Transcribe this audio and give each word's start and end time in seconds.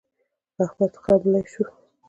احمد 0.63 0.93
خملۍ 1.03 1.43
شو. 1.51 1.63